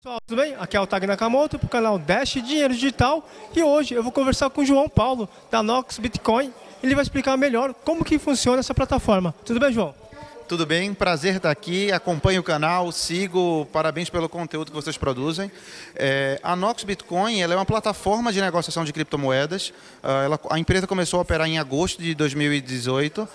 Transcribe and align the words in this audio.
Pessoal, 0.00 0.20
tudo 0.24 0.40
bem? 0.40 0.54
Aqui 0.60 0.76
é 0.76 0.80
o 0.80 0.86
Tag 0.86 1.04
Nakamoto 1.08 1.58
para 1.58 1.66
o 1.66 1.68
canal 1.68 1.98
Dash 1.98 2.34
Dinheiro 2.34 2.72
Digital 2.72 3.28
e 3.52 3.60
hoje 3.60 3.94
eu 3.94 4.02
vou 4.02 4.12
conversar 4.12 4.48
com 4.48 4.60
o 4.60 4.64
João 4.64 4.88
Paulo 4.88 5.28
da 5.50 5.60
Nox 5.60 5.98
Bitcoin. 5.98 6.54
Ele 6.80 6.94
vai 6.94 7.02
explicar 7.02 7.36
melhor 7.36 7.74
como 7.74 8.04
que 8.04 8.16
funciona 8.16 8.60
essa 8.60 8.72
plataforma. 8.72 9.34
Tudo 9.44 9.58
bem, 9.58 9.72
João? 9.72 9.92
Tudo 10.48 10.64
bem? 10.64 10.94
Prazer 10.94 11.36
estar 11.36 11.50
aqui. 11.50 11.92
Acompanhe 11.92 12.38
o 12.38 12.42
canal, 12.42 12.90
sigo. 12.90 13.68
Parabéns 13.70 14.08
pelo 14.08 14.30
conteúdo 14.30 14.70
que 14.70 14.74
vocês 14.74 14.96
produzem. 14.96 15.52
É, 15.94 16.40
a 16.42 16.56
Nox 16.56 16.84
Bitcoin 16.84 17.42
ela 17.42 17.52
é 17.52 17.56
uma 17.56 17.66
plataforma 17.66 18.32
de 18.32 18.40
negociação 18.40 18.82
de 18.82 18.90
criptomoedas. 18.90 19.68
Uh, 20.02 20.08
ela, 20.24 20.40
a 20.48 20.58
empresa 20.58 20.86
começou 20.86 21.18
a 21.18 21.22
operar 21.22 21.46
em 21.46 21.58
agosto 21.58 22.02
de 22.02 22.14
2018 22.14 23.18
uh, 23.18 23.28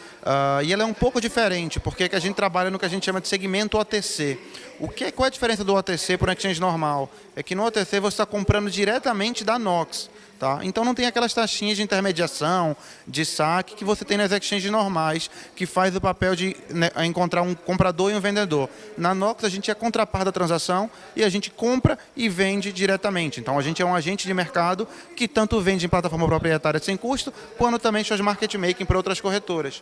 e 0.63 0.73
ela 0.73 0.81
é 0.81 0.85
um 0.87 0.93
pouco 0.93 1.21
diferente, 1.21 1.79
porque 1.79 2.09
a 2.11 2.19
gente 2.19 2.33
trabalha 2.33 2.71
no 2.71 2.79
que 2.79 2.85
a 2.85 2.89
gente 2.89 3.05
chama 3.05 3.21
de 3.21 3.27
segmento 3.27 3.77
OTC. 3.77 4.39
O 4.79 4.89
que, 4.89 5.11
qual 5.11 5.25
é 5.25 5.27
a 5.27 5.31
diferença 5.31 5.63
do 5.63 5.75
OTC 5.75 6.17
para 6.17 6.31
um 6.31 6.33
exchange 6.33 6.59
normal? 6.59 7.11
É 7.35 7.43
que 7.43 7.53
no 7.53 7.63
OTC 7.63 7.99
você 7.99 8.15
está 8.15 8.25
comprando 8.25 8.71
diretamente 8.71 9.43
da 9.43 9.59
Nox. 9.59 10.09
Tá? 10.43 10.59
Então 10.61 10.83
não 10.83 10.93
tem 10.93 11.05
aquelas 11.05 11.33
taxinhas 11.33 11.77
de 11.77 11.83
intermediação, 11.83 12.75
de 13.07 13.23
saque 13.23 13.75
que 13.75 13.85
você 13.85 14.03
tem 14.03 14.17
nas 14.17 14.29
exchanges 14.29 14.69
normais, 14.69 15.31
que 15.55 15.65
faz 15.65 15.95
o 15.95 16.01
papel 16.01 16.35
de 16.35 16.53
né, 16.69 16.91
encontrar 17.05 17.43
um 17.43 17.55
comprador 17.55 18.11
e 18.11 18.13
um 18.13 18.19
vendedor. 18.19 18.69
Na 18.97 19.15
Nox 19.15 19.45
a 19.45 19.47
gente 19.47 19.71
é 19.71 19.73
contrapar 19.73 20.25
da 20.25 20.33
transação 20.33 20.91
e 21.15 21.23
a 21.23 21.29
gente 21.29 21.49
compra 21.49 21.97
e 22.13 22.27
vende 22.27 22.73
diretamente. 22.73 23.39
Então 23.39 23.57
a 23.57 23.61
gente 23.61 23.81
é 23.81 23.85
um 23.85 23.95
agente 23.95 24.27
de 24.27 24.33
mercado 24.33 24.85
que 25.15 25.29
tanto 25.29 25.61
vende 25.61 25.85
em 25.85 25.89
plataforma 25.89 26.27
proprietária 26.27 26.77
sem 26.77 26.97
custo, 26.97 27.33
quanto 27.57 27.79
também 27.79 28.03
faz 28.03 28.19
market 28.19 28.53
making 28.55 28.83
para 28.83 28.97
outras 28.97 29.21
corretoras. 29.21 29.81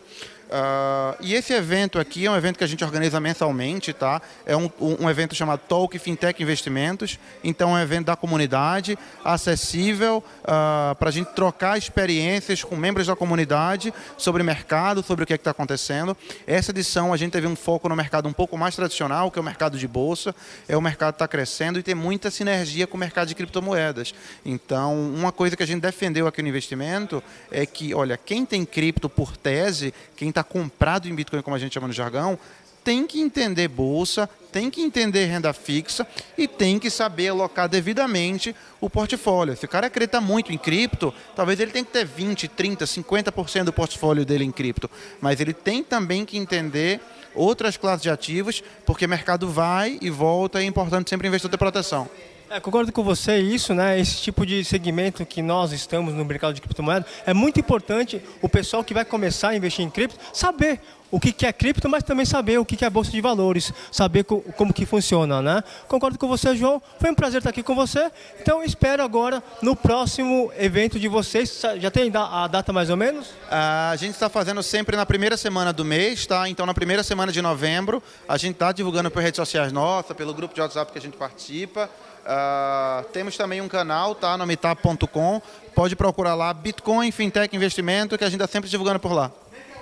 Uh, 0.52 1.16
e 1.22 1.34
esse 1.34 1.54
evento 1.54 1.98
aqui 1.98 2.26
é 2.26 2.30
um 2.30 2.36
evento 2.36 2.58
que 2.58 2.64
a 2.64 2.68
gente 2.68 2.84
organiza 2.84 3.22
mensalmente, 3.22 3.94
tá? 3.94 4.22
É 4.46 4.56
um, 4.56 4.70
um 4.80 5.10
evento 5.10 5.34
chamado 5.34 5.62
Talk 5.62 5.98
Fintech 5.98 6.44
Investimentos. 6.44 7.18
Então 7.42 7.70
é 7.70 7.80
um 7.80 7.82
evento 7.82 8.08
da 8.08 8.18
comunidade, 8.18 9.00
acessível, 9.24 10.22
uh, 10.44 10.51
uh, 10.52 10.96
para 10.96 11.10
a 11.10 11.12
gente 11.12 11.28
trocar 11.34 11.78
experiências 11.78 12.64
com 12.64 12.76
membros 12.76 13.08
da 13.08 13.16
comunidade 13.16 13.94
sobre 14.18 14.44
mercado, 14.44 15.02
sobre 15.02 15.24
o 15.24 15.28
que 15.28 15.34
é 15.34 15.36
está 15.38 15.52
acontecendo. 15.52 16.16
Essa 16.46 16.72
edição 16.72 17.14
a 17.14 17.18
gente 17.18 17.32
teve 17.32 17.48
um 17.48 17.56
foco 17.56 17.88
no 17.88 17.96
mercado 17.96 18.28
um 18.28 18.34
pouco 18.34 18.58
mais 18.58 18.76
tradicional, 18.76 19.32
que 19.32 19.40
é 19.40 19.42
o 19.42 19.46
mercado 19.46 19.78
de 19.78 19.88
bolsa. 19.88 20.36
É 20.68 20.76
o 20.76 20.82
mercado 20.82 21.14
está 21.14 21.28
crescendo 21.28 21.80
e 21.80 21.84
tem 21.84 21.96
muita 21.96 22.30
sinergia 22.30 22.86
com 22.86 22.98
o 22.98 23.00
mercado 23.00 23.28
de 23.28 23.36
criptomoedas. 23.36 24.14
Então, 24.46 25.00
uma 25.14 25.32
coisa 25.32 25.56
que 25.56 25.64
a 25.64 25.66
gente 25.66 25.82
defendeu 25.82 26.28
aqui 26.28 26.42
no 26.42 26.50
investimento 26.50 27.24
é 27.50 27.66
que, 27.66 27.94
olha, 27.94 28.18
quem 28.18 28.46
tem 28.46 28.66
cripto 28.66 29.10
por 29.10 29.38
tese, 29.38 29.94
quem 30.16 30.30
está 30.30 30.44
comprado 30.44 31.08
em 31.08 31.16
Bitcoin, 31.16 31.42
como 31.42 31.56
a 31.56 31.60
gente 31.60 31.74
chama 31.74 31.88
no 31.88 31.94
jargão, 31.94 32.38
tem 32.84 33.06
que 33.06 33.20
entender 33.20 33.68
bolsa, 33.68 34.30
tem 34.52 34.70
que 34.70 34.82
entender 34.82 35.26
renda 35.26 35.54
fixa 35.54 36.06
e 36.38 36.48
tem 36.48 36.78
que 36.78 36.90
saber 36.90 37.30
alocar 37.30 37.70
devidamente 37.70 38.56
o 38.80 38.90
portfólio. 38.90 39.56
Se 39.56 39.66
o 39.66 39.70
cara 39.70 39.88
acredita 39.88 40.20
muito 40.20 40.52
em 40.52 40.58
cripto, 40.58 41.14
talvez 41.36 41.60
ele 41.60 41.72
tenha 41.72 41.86
que 41.86 41.92
ter 41.92 42.06
20, 42.06 42.48
30, 42.48 42.86
50% 42.86 43.64
do 43.66 43.74
portfólio 43.74 44.26
dele 44.26 44.44
em 44.44 44.52
cripto, 44.52 44.90
mas 45.22 45.40
ele 45.40 45.54
tem 45.54 45.84
também 45.84 46.26
que 46.26 46.38
entender 46.38 47.00
outras 47.34 47.78
classes 47.78 48.02
de 48.02 48.10
ativos, 48.10 48.64
porque 48.86 49.06
o 49.06 49.10
mercado 49.10 49.50
vai 49.50 49.98
e 50.02 50.10
volta 50.10 50.62
e 50.62 50.66
é 50.66 50.68
importante 50.68 51.10
sempre 51.10 51.28
investir 51.28 51.50
ter 51.50 51.58
proteção. 51.58 52.10
É, 52.50 52.60
concordo 52.60 52.92
com 52.92 53.02
você, 53.02 53.38
isso, 53.38 53.74
né? 53.74 53.98
Esse 53.98 54.18
tipo 54.18 54.46
de 54.46 54.66
segmento 54.66 55.26
que 55.26 55.42
nós 55.42 55.72
estamos 55.72 56.14
no 56.14 56.26
mercado 56.26 56.54
de 56.54 56.60
criptomoedas, 56.60 57.10
é 57.26 57.34
muito 57.34 57.62
importante 57.62 58.22
o 58.42 58.50
pessoal 58.50 58.84
que 58.84 58.94
vai 58.94 59.06
começar 59.06 59.50
a 59.50 59.56
investir 59.56 59.86
em 59.86 59.90
cripto 59.90 60.20
saber 60.34 60.82
o 61.12 61.20
que 61.20 61.46
é 61.46 61.52
cripto, 61.52 61.90
mas 61.90 62.04
também 62.04 62.26
saber 62.26 62.58
o 62.58 62.66
que 62.66 62.84
é 62.84 62.90
bolsa 62.90 63.12
de 63.12 63.20
valores, 63.22 63.74
saber 63.92 64.24
como 64.24 64.74
que 64.74 64.86
funciona, 64.86 65.42
né? 65.42 65.64
Concordo 65.88 66.18
com 66.18 66.28
você, 66.28 66.56
João. 66.56 66.82
Foi 67.00 67.12
um 67.12 67.16
prazer 67.16 67.40
estar 67.40 67.50
aqui 67.50 67.62
com 67.62 67.76
você. 67.76 68.10
Então 68.42 68.64
espero 68.64 69.04
agora 69.04 69.44
no 69.62 69.76
próximo 69.76 70.52
evento 70.58 70.98
de 70.98 71.08
vocês. 71.08 71.62
Já 71.80 71.92
tem 71.92 72.12
a 72.16 72.48
data 72.48 72.72
mais 72.72 72.90
ou 72.90 72.98
menos? 72.98 73.30
A 73.50 73.96
gente 73.98 74.14
está 74.14 74.30
fazendo 74.30 74.64
sempre 74.64 74.96
na 74.96 75.06
primeira 75.06 75.36
semana 75.36 75.74
do 75.74 75.84
mês, 75.84 76.26
tá? 76.26 76.48
Então 76.48 76.66
na 76.66 76.74
primeira 76.74 77.04
semana 77.04 77.32
de 77.32 77.42
novembro 77.42 78.02
a 78.28 78.38
gente 78.38 78.54
está 78.54 78.72
divulgando 78.72 79.12
por 79.12 79.22
redes 79.22 79.36
sociais 79.36 79.72
nossas, 79.72 80.16
pelo 80.16 80.34
grupo 80.34 80.56
de 80.56 80.62
WhatsApp 80.62 80.92
que 80.92 80.98
a 80.98 81.02
gente 81.02 81.18
participa. 81.18 81.90
Uh, 82.22 83.04
temos 83.10 83.36
também 83.36 83.62
um 83.62 83.68
canal, 83.68 84.14
tá? 84.16 84.38
No 84.38 84.46
meetup.com. 84.46 85.42
Pode 85.74 85.96
procurar 85.96 86.36
lá, 86.36 86.54
Bitcoin 86.54 87.12
Fintech 87.12 87.56
Investimento, 87.56 88.18
que 88.18 88.24
a 88.24 88.30
gente 88.30 88.42
está 88.42 88.48
sempre 88.48 88.70
divulgando 88.70 89.00
por 89.00 89.12
lá. 89.12 89.32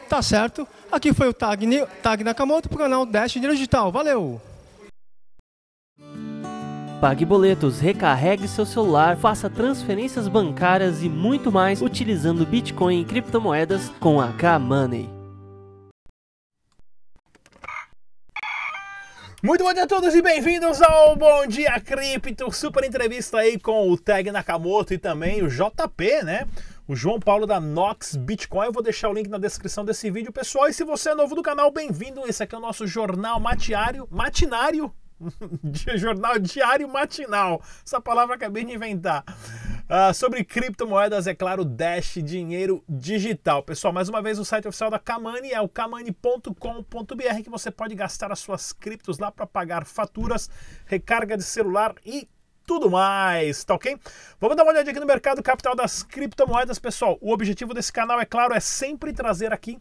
Tá 0.10 0.24
certo. 0.24 0.68
Aqui 0.92 1.14
foi 1.14 1.30
o 1.30 1.34
Tag, 1.34 1.64
Tag 2.02 2.24
Nakamoto 2.24 2.68
para 2.68 2.76
o 2.76 2.80
canal 2.80 3.06
Dash 3.06 3.32
Dinheiro 3.34 3.54
Digital. 3.54 3.92
Valeu! 3.92 4.42
Pague 7.00 7.24
boletos, 7.24 7.80
recarregue 7.80 8.46
seu 8.46 8.66
celular, 8.66 9.16
faça 9.16 9.50
transferências 9.50 10.28
bancárias 10.28 11.02
e 11.02 11.08
muito 11.08 11.50
mais 11.50 11.82
utilizando 11.82 12.46
Bitcoin 12.46 13.00
e 13.00 13.06
criptomoedas 13.06 13.90
com 14.02 14.20
a 14.20 14.34
K-Money. 14.34 15.19
Muito 19.42 19.64
bom 19.64 19.72
dia 19.72 19.86
a 19.86 19.88
todos 19.88 20.14
e 20.14 20.22
bem-vindos 20.22 20.82
ao 20.82 21.16
Bom 21.16 21.48
Dia 21.48 21.80
Cripto, 21.80 22.52
super 22.52 22.84
entrevista 22.84 23.38
aí 23.38 23.58
com 23.58 23.90
o 23.90 23.98
Tag 23.98 24.30
Nakamoto 24.32 24.94
e 24.94 24.98
também 24.98 25.42
o 25.42 25.48
JP, 25.48 26.24
né? 26.24 26.46
O 26.86 26.94
João 26.94 27.22
Paulo 27.22 27.48
da 27.48 27.58
Nox 27.58 28.18
Bitcoin. 28.18 28.66
Eu 28.66 28.74
vou 28.74 28.84
deixar 28.84 29.08
o 29.08 29.14
link 29.14 29.30
na 29.30 29.38
descrição 29.38 29.86
desse 29.86 30.12
vídeo, 30.12 30.34
pessoal. 30.34 30.68
E 30.68 30.74
se 30.74 30.84
você 30.84 31.12
é 31.12 31.16
novo 31.16 31.36
do 31.36 31.42
canal, 31.42 31.72
bem-vindo. 31.72 32.28
Esse 32.28 32.44
aqui 32.44 32.54
é 32.54 32.58
o 32.58 32.62
nosso 32.62 32.86
jornal 32.86 33.40
matiário, 33.40 34.06
matinário, 34.12 34.94
jornal 35.96 36.38
diário 36.38 36.90
matinal. 36.90 37.62
Essa 37.86 38.02
palavra 38.02 38.36
acabei 38.36 38.66
de 38.66 38.74
inventar. 38.74 39.24
Uh, 39.90 40.14
sobre 40.14 40.44
criptomoedas, 40.44 41.26
é 41.26 41.34
claro, 41.34 41.66
Dash 41.66 42.20
Dinheiro 42.24 42.84
Digital. 42.88 43.64
Pessoal, 43.64 43.92
mais 43.92 44.08
uma 44.08 44.22
vez 44.22 44.38
o 44.38 44.46
site 44.46 44.68
oficial 44.68 44.92
da 44.92 45.00
Kamani 45.00 45.52
é 45.52 45.60
o 45.60 45.68
kamani.com.br 45.68 46.54
que 47.44 47.50
você 47.50 47.72
pode 47.72 47.96
gastar 47.96 48.32
as 48.32 48.38
suas 48.38 48.72
criptos 48.72 49.18
lá 49.18 49.32
para 49.32 49.48
pagar 49.48 49.88
faturas, 49.88 50.48
recarga 50.86 51.36
de 51.36 51.42
celular 51.42 51.96
e 52.06 52.30
tudo 52.68 52.88
mais, 52.88 53.64
tá 53.64 53.74
ok? 53.74 53.98
Vamos 54.40 54.56
dar 54.56 54.62
uma 54.62 54.74
olhadinha 54.74 54.92
aqui 54.92 55.00
no 55.00 55.08
mercado 55.08 55.42
capital 55.42 55.76
das 55.76 56.04
criptomoedas, 56.04 56.78
pessoal. 56.78 57.18
O 57.20 57.34
objetivo 57.34 57.74
desse 57.74 57.92
canal, 57.92 58.22
é 58.22 58.26
claro, 58.26 58.54
é 58.54 58.60
sempre 58.60 59.12
trazer 59.12 59.52
aqui 59.52 59.80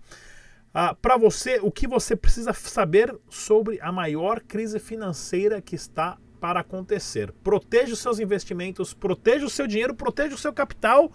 ah, 0.73 0.95
para 0.95 1.19
você 1.19 1.61
o 1.61 1.71
que 1.71 1.87
você 1.87 2.17
precisa 2.17 2.55
saber 2.55 3.15
sobre 3.29 3.79
a 3.83 3.93
maior 3.93 4.41
crise 4.41 4.79
financeira 4.79 5.61
que 5.61 5.75
está 5.75 6.17
para 6.41 6.61
acontecer. 6.61 7.33
Proteja 7.43 7.93
os 7.93 7.99
seus 7.99 8.19
investimentos, 8.19 8.95
proteja 8.95 9.47
o 9.47 9.51
seu 9.51 9.67
dinheiro, 9.67 9.95
proteja 9.95 10.35
o 10.35 10.39
seu 10.39 10.53
capital, 10.53 11.11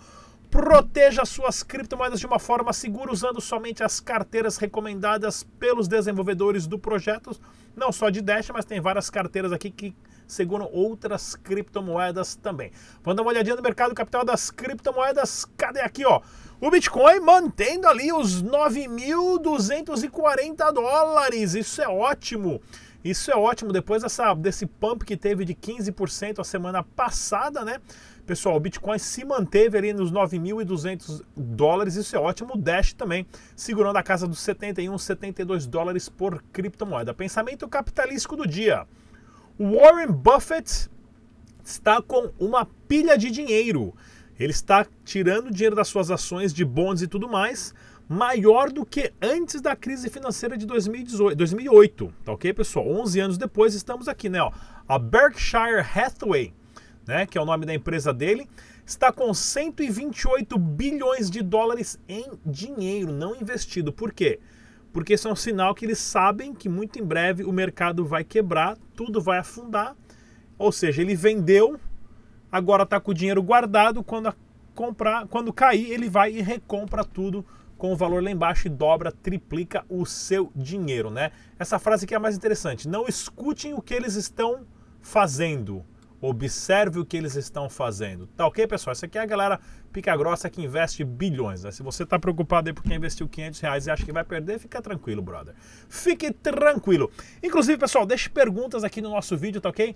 proteja 0.49 1.23
as 1.23 1.29
suas 1.29 1.63
criptomoedas 1.63 2.19
de 2.19 2.25
uma 2.25 2.39
forma 2.39 2.73
segura 2.73 3.11
usando 3.11 3.41
somente 3.41 3.83
as 3.83 3.99
carteiras 3.99 4.57
recomendadas 4.57 5.43
pelos 5.59 5.87
desenvolvedores 5.87 6.67
do 6.67 6.77
projeto, 6.77 7.31
não 7.75 7.91
só 7.91 8.09
de 8.09 8.21
Dash, 8.21 8.51
mas 8.53 8.65
tem 8.65 8.79
várias 8.79 9.09
carteiras 9.09 9.51
aqui 9.51 9.71
que 9.71 9.95
seguram 10.27 10.69
outras 10.71 11.35
criptomoedas 11.35 12.35
também. 12.35 12.71
Vamos 13.03 13.17
dar 13.17 13.23
uma 13.23 13.31
olhadinha 13.31 13.55
no 13.55 13.61
mercado 13.61 13.95
capital 13.95 14.23
das 14.23 14.51
criptomoedas. 14.51 15.45
Cadê 15.57 15.81
aqui, 15.81 16.05
ó? 16.05 16.21
O 16.61 16.71
Bitcoin 16.71 17.19
mantendo 17.19 17.87
ali 17.87 18.13
os 18.13 18.41
9.240 18.41 20.71
dólares. 20.71 21.55
Isso 21.55 21.81
é 21.81 21.87
ótimo. 21.87 22.61
Isso 23.03 23.29
é 23.29 23.35
ótimo 23.35 23.73
depois 23.73 24.01
dessa, 24.01 24.33
desse 24.33 24.65
pump 24.65 25.03
que 25.03 25.17
teve 25.17 25.43
de 25.43 25.53
15% 25.53 26.39
a 26.39 26.43
semana 26.43 26.81
passada, 26.81 27.65
né? 27.65 27.79
Pessoal, 28.25 28.55
o 28.55 28.59
Bitcoin 28.59 28.97
se 28.97 29.25
manteve 29.25 29.77
ali 29.77 29.91
nos 29.91 30.09
9.200 30.09 31.21
dólares, 31.35 31.95
isso 31.95 32.15
é 32.15 32.19
ótimo. 32.19 32.53
O 32.53 32.57
Dash 32.57 32.93
também, 32.93 33.27
segurando 33.53 33.97
a 33.97 34.03
casa 34.03 34.25
dos 34.25 34.39
71, 34.39 34.97
72 34.97 35.65
dólares 35.65 36.07
por 36.07 36.41
criptomoeda. 36.53 37.13
Pensamento 37.13 37.67
capitalístico 37.67 38.37
do 38.37 38.47
dia. 38.47 38.87
Warren 39.59 40.07
Buffett 40.07 40.89
está 41.61 42.01
com 42.01 42.31
uma 42.39 42.65
pilha 42.87 43.17
de 43.17 43.29
dinheiro. 43.29 43.93
Ele 44.39 44.51
está 44.51 44.87
tirando 45.03 45.51
dinheiro 45.51 45.75
das 45.75 45.89
suas 45.89 46.09
ações 46.09 46.53
de 46.53 46.63
bonds 46.63 47.01
e 47.01 47.07
tudo 47.07 47.27
mais 47.27 47.73
maior 48.13 48.71
do 48.71 48.85
que 48.85 49.11
antes 49.21 49.59
da 49.59 49.75
crise 49.75 50.09
financeira 50.09 50.55
de 50.55 50.65
2018, 50.65 51.35
2008, 51.35 52.13
tá 52.23 52.31
ok, 52.31 52.53
pessoal? 52.53 52.87
11 52.87 53.19
anos 53.19 53.37
depois 53.37 53.73
estamos 53.73 54.07
aqui, 54.07 54.29
né? 54.29 54.41
Ó. 54.41 54.51
A 54.87 54.99
Berkshire 54.99 55.81
Hathaway, 55.81 56.53
né, 57.07 57.25
que 57.25 57.37
é 57.37 57.41
o 57.41 57.45
nome 57.45 57.65
da 57.65 57.73
empresa 57.73 58.13
dele, 58.13 58.47
está 58.85 59.11
com 59.11 59.33
128 59.33 60.57
bilhões 60.59 61.29
de 61.29 61.41
dólares 61.41 61.99
em 62.07 62.25
dinheiro 62.45 63.11
não 63.11 63.35
investido. 63.35 63.91
Por 63.91 64.13
quê? 64.13 64.39
Porque 64.91 65.15
isso 65.15 65.27
é 65.27 65.31
um 65.31 65.35
sinal 65.35 65.73
que 65.73 65.85
eles 65.85 65.97
sabem 65.97 66.53
que 66.53 66.69
muito 66.69 66.99
em 66.99 67.03
breve 67.03 67.43
o 67.43 67.51
mercado 67.51 68.05
vai 68.05 68.23
quebrar, 68.23 68.77
tudo 68.95 69.19
vai 69.19 69.39
afundar. 69.39 69.95
Ou 70.55 70.71
seja, 70.71 71.01
ele 71.01 71.15
vendeu, 71.15 71.79
agora 72.51 72.83
está 72.83 72.99
com 72.99 73.09
o 73.09 73.13
dinheiro 73.13 73.41
guardado, 73.41 74.03
quando 74.03 74.31
comprar, 74.75 75.27
quando 75.27 75.51
cair, 75.51 75.91
ele 75.91 76.09
vai 76.09 76.31
e 76.31 76.41
recompra 76.41 77.03
tudo 77.03 77.43
com 77.83 77.91
o 77.91 77.97
valor 77.97 78.23
lá 78.23 78.31
embaixo 78.31 78.67
e 78.67 78.69
dobra, 78.69 79.11
triplica 79.11 79.83
o 79.89 80.05
seu 80.05 80.49
dinheiro, 80.55 81.09
né? 81.11 81.33
Essa 81.59 81.77
frase 81.77 82.05
aqui 82.05 82.13
é 82.13 82.17
a 82.17 82.19
mais 82.19 82.33
interessante. 82.33 82.87
Não 82.87 83.09
escutem 83.09 83.73
o 83.73 83.81
que 83.81 83.93
eles 83.93 84.15
estão 84.15 84.65
fazendo, 85.01 85.83
Observe 86.25 86.99
o 86.99 87.05
que 87.05 87.17
eles 87.17 87.35
estão 87.35 87.69
fazendo. 87.69 88.27
Tá 88.27 88.47
ok, 88.47 88.65
pessoal? 88.65 88.93
Isso 88.93 89.03
aqui 89.03 89.17
é 89.17 89.21
a 89.21 89.25
galera 89.25 89.59
pica 89.91 90.15
grossa 90.15 90.49
que 90.49 90.61
investe 90.63 91.03
bilhões. 91.03 91.65
Né? 91.65 91.71
Se 91.71 91.83
você 91.83 92.03
está 92.03 92.17
preocupado 92.17 92.69
aí 92.69 92.73
porque 92.73 92.93
investiu 92.95 93.27
500 93.27 93.59
reais 93.59 93.87
e 93.87 93.91
acha 93.91 94.05
que 94.05 94.11
vai 94.13 94.23
perder, 94.23 94.57
fica 94.57 94.81
tranquilo, 94.81 95.21
brother. 95.21 95.53
Fique 95.89 96.31
tranquilo. 96.31 97.11
Inclusive, 97.43 97.77
pessoal, 97.77 98.05
deixe 98.05 98.29
perguntas 98.29 98.85
aqui 98.85 99.01
no 99.01 99.09
nosso 99.09 99.35
vídeo, 99.35 99.59
tá 99.59 99.67
ok? 99.67 99.93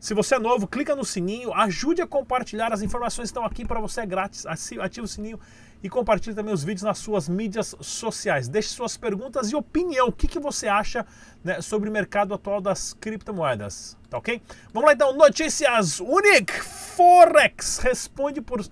Se 0.00 0.14
você 0.14 0.34
é 0.34 0.40
novo, 0.40 0.66
clica 0.66 0.96
no 0.96 1.04
sininho, 1.04 1.54
ajude 1.54 2.02
a 2.02 2.08
compartilhar. 2.08 2.72
As 2.72 2.82
informações 2.82 3.28
estão 3.28 3.44
aqui 3.44 3.64
para 3.64 3.78
você, 3.78 4.00
é 4.00 4.06
grátis. 4.06 4.46
Ative 4.46 5.02
o 5.02 5.06
sininho 5.06 5.38
e 5.82 5.88
compartilhe 5.88 6.34
também 6.34 6.52
os 6.52 6.64
vídeos 6.64 6.82
nas 6.82 6.98
suas 6.98 7.28
mídias 7.28 7.74
sociais. 7.80 8.48
Deixe 8.48 8.68
suas 8.68 8.96
perguntas 8.96 9.50
e 9.50 9.56
opinião. 9.56 10.08
O 10.08 10.12
que, 10.12 10.26
que 10.26 10.38
você 10.38 10.66
acha 10.66 11.06
né, 11.42 11.60
sobre 11.60 11.88
o 11.88 11.92
mercado 11.92 12.34
atual 12.34 12.60
das 12.60 12.92
criptomoedas? 12.94 13.96
Tá 14.10 14.18
ok? 14.18 14.42
Vamos 14.72 14.88
lá 14.88 14.94
então, 14.94 15.12
notícias 15.12 16.00
Unic 16.00 16.52
Forex 16.52 17.78
responde 17.78 18.40
por 18.40 18.64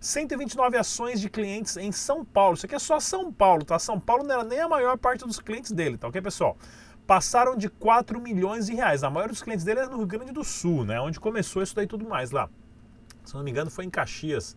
129 0.00 0.76
ações 0.76 1.20
de 1.20 1.28
clientes 1.28 1.76
em 1.76 1.92
São 1.92 2.24
Paulo. 2.24 2.54
Isso 2.54 2.66
aqui 2.66 2.74
é 2.74 2.78
só 2.78 2.98
São 2.98 3.32
Paulo, 3.32 3.64
tá? 3.64 3.78
São 3.78 3.98
Paulo 3.98 4.24
não 4.24 4.34
era 4.34 4.44
nem 4.44 4.60
a 4.60 4.68
maior 4.68 4.96
parte 4.98 5.24
dos 5.24 5.38
clientes 5.38 5.72
dele, 5.72 5.96
tá 5.96 6.08
ok, 6.08 6.20
pessoal? 6.20 6.56
Passaram 7.06 7.56
de 7.56 7.68
4 7.68 8.20
milhões 8.20 8.66
de 8.66 8.74
reais. 8.74 9.02
A 9.02 9.10
maioria 9.10 9.32
dos 9.32 9.42
clientes 9.42 9.64
dele 9.64 9.80
é 9.80 9.86
no 9.86 9.96
Rio 9.98 10.06
Grande 10.06 10.32
do 10.32 10.44
Sul, 10.44 10.84
né? 10.84 11.00
Onde 11.00 11.18
começou 11.18 11.62
isso 11.62 11.74
daí 11.74 11.86
tudo 11.86 12.06
mais 12.06 12.30
lá. 12.30 12.48
Se 13.24 13.34
não 13.34 13.42
me 13.42 13.50
engano, 13.50 13.70
foi 13.70 13.84
em 13.84 13.90
Caxias. 13.90 14.56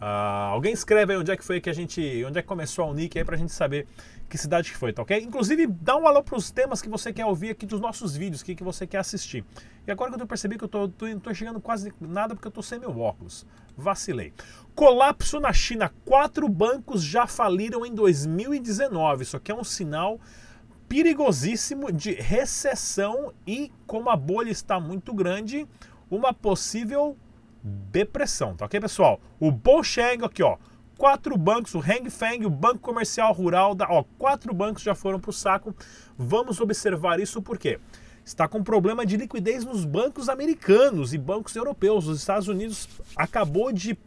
Uh, 0.00 0.52
alguém 0.52 0.72
escreve 0.72 1.12
aí 1.12 1.18
onde 1.18 1.30
é 1.30 1.36
que 1.36 1.44
foi 1.44 1.60
que 1.60 1.68
a 1.68 1.74
gente. 1.74 2.24
onde 2.24 2.38
é 2.38 2.42
que 2.42 2.48
começou 2.48 2.86
a 2.86 2.88
Unique 2.88 3.18
aí 3.18 3.24
pra 3.24 3.36
gente 3.36 3.52
saber 3.52 3.86
que 4.30 4.38
cidade 4.38 4.70
que 4.70 4.76
foi, 4.76 4.94
tá 4.94 5.02
ok? 5.02 5.20
Inclusive, 5.20 5.66
dá 5.66 5.94
um 5.96 6.06
alô 6.06 6.22
pros 6.22 6.50
temas 6.50 6.80
que 6.80 6.88
você 6.88 7.12
quer 7.12 7.26
ouvir 7.26 7.50
aqui 7.50 7.66
dos 7.66 7.80
nossos 7.80 8.16
vídeos, 8.16 8.42
que, 8.42 8.54
que 8.54 8.64
você 8.64 8.86
quer 8.86 8.98
assistir. 8.98 9.44
E 9.86 9.90
agora 9.90 10.10
que 10.10 10.14
eu 10.14 10.20
tô 10.20 10.26
percebendo 10.26 10.58
que 10.60 10.64
eu 10.64 10.68
tô, 10.68 10.88
tô, 10.88 11.06
tô 11.20 11.34
chegando 11.34 11.60
quase 11.60 11.92
nada 12.00 12.34
porque 12.34 12.48
eu 12.48 12.52
tô 12.52 12.62
sem 12.62 12.78
meu 12.78 12.98
óculos. 12.98 13.44
Vacilei. 13.76 14.32
Colapso 14.74 15.38
na 15.38 15.52
China. 15.52 15.92
Quatro 16.04 16.48
bancos 16.48 17.02
já 17.02 17.26
faliram 17.26 17.84
em 17.84 17.94
2019. 17.94 19.24
Isso 19.24 19.36
aqui 19.36 19.52
é 19.52 19.54
um 19.54 19.64
sinal 19.64 20.18
perigosíssimo 20.88 21.92
de 21.92 22.12
recessão 22.12 23.34
e, 23.46 23.70
como 23.86 24.08
a 24.08 24.16
bolha 24.16 24.50
está 24.50 24.80
muito 24.80 25.12
grande, 25.12 25.66
uma 26.10 26.32
possível 26.32 27.16
depressão, 27.62 28.56
tá 28.56 28.64
ok, 28.64 28.80
pessoal? 28.80 29.20
O 29.38 29.50
Bolsheng 29.50 30.24
aqui, 30.24 30.42
ó, 30.42 30.56
quatro 30.96 31.36
bancos, 31.36 31.74
o 31.74 31.78
Hang 31.78 32.10
Feng, 32.10 32.44
o 32.44 32.50
Banco 32.50 32.78
Comercial 32.78 33.32
Rural, 33.32 33.74
da, 33.74 33.86
ó, 33.90 34.04
quatro 34.18 34.52
bancos 34.52 34.82
já 34.82 34.94
foram 34.94 35.18
pro 35.18 35.32
saco. 35.32 35.74
Vamos 36.16 36.60
observar 36.60 37.18
isso 37.20 37.40
porque 37.40 37.78
está 38.24 38.46
com 38.46 38.62
problema 38.62 39.04
de 39.06 39.16
liquidez 39.16 39.64
nos 39.64 39.84
bancos 39.84 40.28
americanos 40.28 41.14
e 41.14 41.18
bancos 41.18 41.56
europeus. 41.56 42.06
Os 42.06 42.18
Estados 42.18 42.48
Unidos 42.48 42.88
acabou 43.16 43.72
de 43.72 43.98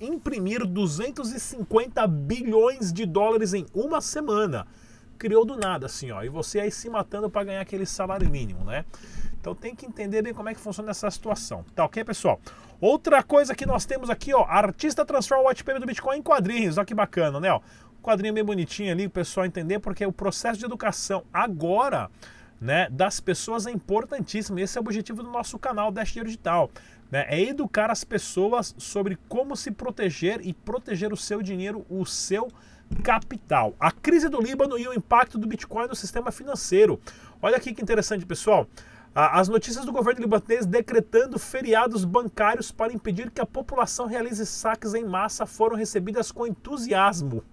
imprimir 0.00 0.66
250 0.66 2.06
bilhões 2.06 2.92
de 2.92 3.06
dólares 3.06 3.54
em 3.54 3.66
uma 3.72 4.00
semana. 4.00 4.66
Criou 5.16 5.44
do 5.44 5.56
nada, 5.56 5.86
assim, 5.86 6.10
ó. 6.10 6.22
E 6.22 6.28
você 6.28 6.60
aí 6.60 6.70
se 6.70 6.90
matando 6.90 7.30
para 7.30 7.44
ganhar 7.44 7.60
aquele 7.60 7.86
salário 7.86 8.28
mínimo, 8.28 8.64
né? 8.64 8.84
Então 9.42 9.56
tem 9.56 9.74
que 9.74 9.84
entender 9.84 10.22
bem 10.22 10.32
como 10.32 10.48
é 10.48 10.54
que 10.54 10.60
funciona 10.60 10.92
essa 10.92 11.10
situação. 11.10 11.64
Tá 11.74 11.84
ok, 11.84 12.04
pessoal? 12.04 12.40
Outra 12.80 13.24
coisa 13.24 13.56
que 13.56 13.66
nós 13.66 13.84
temos 13.84 14.08
aqui, 14.08 14.32
ó, 14.32 14.44
artista 14.44 15.04
transforma 15.04 15.42
o 15.42 15.48
white 15.48 15.64
paper 15.64 15.80
do 15.80 15.86
Bitcoin 15.86 16.18
em 16.18 16.22
quadrinhos. 16.22 16.78
Olha 16.78 16.86
que 16.86 16.94
bacana, 16.94 17.40
né? 17.40 17.50
Ó, 17.50 17.60
quadrinho 18.00 18.32
bem 18.32 18.44
bonitinho 18.44 18.92
ali, 18.92 19.06
o 19.06 19.10
pessoal 19.10 19.44
entender, 19.44 19.80
porque 19.80 20.06
o 20.06 20.12
processo 20.12 20.60
de 20.60 20.64
educação 20.64 21.24
agora, 21.32 22.08
né, 22.60 22.88
das 22.88 23.18
pessoas 23.18 23.66
é 23.66 23.72
importantíssimo. 23.72 24.60
Esse 24.60 24.78
é 24.78 24.80
o 24.80 24.84
objetivo 24.84 25.24
do 25.24 25.30
nosso 25.30 25.58
canal 25.58 25.90
Dash 25.90 26.12
Digital. 26.12 26.70
Né? 27.10 27.26
É 27.28 27.40
educar 27.40 27.90
as 27.90 28.04
pessoas 28.04 28.76
sobre 28.78 29.18
como 29.28 29.56
se 29.56 29.72
proteger 29.72 30.40
e 30.46 30.54
proteger 30.54 31.12
o 31.12 31.16
seu 31.16 31.42
dinheiro, 31.42 31.84
o 31.90 32.06
seu 32.06 32.48
capital. 33.02 33.74
A 33.80 33.90
crise 33.90 34.28
do 34.28 34.40
Líbano 34.40 34.78
e 34.78 34.86
o 34.86 34.94
impacto 34.94 35.36
do 35.36 35.48
Bitcoin 35.48 35.88
no 35.88 35.96
sistema 35.96 36.30
financeiro. 36.30 37.00
Olha 37.40 37.56
aqui 37.56 37.74
que 37.74 37.82
interessante, 37.82 38.24
pessoal. 38.24 38.68
As 39.14 39.46
notícias 39.46 39.84
do 39.84 39.92
governo 39.92 40.22
libanês 40.22 40.64
decretando 40.64 41.38
feriados 41.38 42.02
bancários 42.02 42.72
para 42.72 42.94
impedir 42.94 43.30
que 43.30 43.42
a 43.42 43.46
população 43.46 44.06
realize 44.06 44.46
saques 44.46 44.94
em 44.94 45.04
massa 45.04 45.44
foram 45.44 45.76
recebidas 45.76 46.32
com 46.32 46.46
entusiasmo 46.46 47.44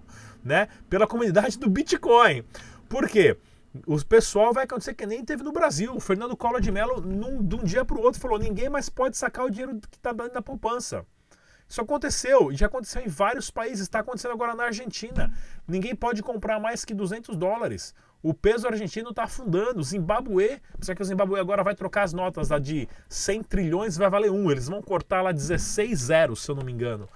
né, 0.42 0.70
pela 0.90 1.06
comunidade 1.06 1.60
do 1.60 1.70
Bitcoin. 1.70 2.46
Por 2.88 3.10
quê? 3.10 3.38
O 3.86 4.04
pessoal 4.06 4.54
vai 4.54 4.64
acontecer 4.64 4.94
que 4.94 5.06
nem 5.06 5.24
teve 5.24 5.44
no 5.44 5.52
Brasil. 5.52 5.94
O 5.94 6.00
Fernando 6.00 6.36
Collor 6.36 6.62
de 6.62 6.72
Mello, 6.72 7.02
num, 7.02 7.44
de 7.44 7.56
um 7.56 7.64
dia 7.64 7.84
para 7.84 7.98
o 7.98 8.02
outro, 8.02 8.22
falou: 8.22 8.40
ninguém 8.40 8.70
mais 8.70 8.90
pode 8.90 9.18
sacar 9.18 9.46
o 9.46 9.50
dinheiro 9.50 9.80
que 9.92 9.98
está 9.98 10.14
dando 10.14 10.32
da 10.32 10.42
poupança. 10.42 11.06
Isso 11.68 11.82
aconteceu, 11.82 12.52
já 12.52 12.66
aconteceu 12.66 13.00
em 13.04 13.08
vários 13.08 13.52
países, 13.52 13.82
está 13.82 14.00
acontecendo 14.00 14.32
agora 14.32 14.56
na 14.56 14.64
Argentina. 14.64 15.32
Ninguém 15.68 15.94
pode 15.94 16.24
comprar 16.24 16.60
mais 16.60 16.84
que 16.84 16.96
200 16.96 17.36
dólares. 17.38 17.94
O 18.22 18.34
peso 18.34 18.68
argentino 18.68 19.12
está 19.12 19.24
afundando. 19.24 19.80
O 19.80 19.84
Zimbabue, 19.84 20.62
só 20.82 20.94
que 20.94 21.02
o 21.02 21.06
Zimbabue 21.06 21.40
agora 21.40 21.64
vai 21.64 21.74
trocar 21.74 22.04
as 22.04 22.14
notas 22.14 22.50
lá 22.50 22.60
de 22.60 22.88
100 23.08 23.44
trilhões 23.44 23.98
vai 23.98 24.10
valer 24.10 24.32
1. 24.32 24.52
Eles 24.52 24.68
vão 24.68 24.82
cortar 24.82 25.22
lá 25.22 25.32
16 25.32 25.98
zeros, 26.00 26.44
se 26.44 26.52
eu 26.52 26.56
não 26.56 26.64
me 26.64 26.72
engano. 26.72 27.08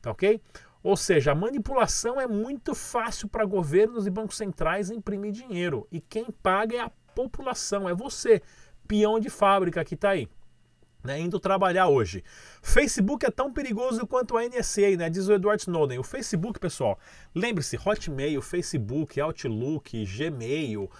Tá 0.00 0.10
ok? 0.10 0.40
Ou 0.82 0.96
seja, 0.96 1.32
a 1.32 1.34
manipulação 1.34 2.20
é 2.20 2.26
muito 2.26 2.74
fácil 2.74 3.28
para 3.28 3.44
governos 3.44 4.06
e 4.06 4.10
bancos 4.10 4.36
centrais 4.36 4.90
imprimir 4.90 5.32
dinheiro. 5.32 5.86
E 5.90 6.00
quem 6.00 6.26
paga 6.42 6.76
é 6.76 6.80
a 6.80 6.90
população, 7.14 7.88
é 7.88 7.94
você, 7.94 8.42
peão 8.88 9.20
de 9.20 9.30
fábrica 9.30 9.84
que 9.84 9.94
está 9.94 10.10
aí 10.10 10.28
né, 11.02 11.20
indo 11.20 11.38
trabalhar 11.40 11.88
hoje. 11.88 12.22
Facebook 12.62 13.24
é 13.26 13.30
tão 13.30 13.52
perigoso 13.52 14.06
quanto 14.06 14.36
a 14.36 14.42
NSA, 14.42 14.96
né, 14.96 15.10
diz 15.10 15.28
o 15.28 15.32
Edward 15.32 15.62
Snowden. 15.62 15.98
O 15.98 16.02
Facebook, 16.02 16.58
pessoal, 16.58 16.98
lembre-se, 17.34 17.76
Hotmail, 17.76 18.40
Facebook, 18.40 19.20
Outlook, 19.20 20.04
Gmail, 20.06 20.90